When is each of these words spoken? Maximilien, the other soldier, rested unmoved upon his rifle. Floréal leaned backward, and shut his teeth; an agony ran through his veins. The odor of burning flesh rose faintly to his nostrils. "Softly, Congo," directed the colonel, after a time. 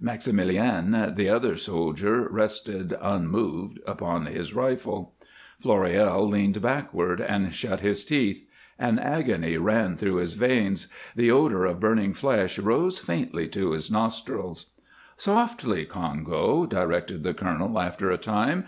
Maximilien, 0.00 1.12
the 1.16 1.28
other 1.28 1.56
soldier, 1.56 2.28
rested 2.30 2.96
unmoved 3.00 3.80
upon 3.84 4.26
his 4.26 4.54
rifle. 4.54 5.16
Floréal 5.60 6.30
leaned 6.30 6.62
backward, 6.62 7.20
and 7.20 7.52
shut 7.52 7.80
his 7.80 8.04
teeth; 8.04 8.46
an 8.78 9.00
agony 9.00 9.56
ran 9.56 9.96
through 9.96 10.18
his 10.18 10.34
veins. 10.36 10.86
The 11.16 11.32
odor 11.32 11.64
of 11.64 11.80
burning 11.80 12.12
flesh 12.12 12.60
rose 12.60 13.00
faintly 13.00 13.48
to 13.48 13.72
his 13.72 13.90
nostrils. 13.90 14.66
"Softly, 15.16 15.84
Congo," 15.84 16.64
directed 16.64 17.24
the 17.24 17.34
colonel, 17.34 17.80
after 17.80 18.12
a 18.12 18.18
time. 18.18 18.64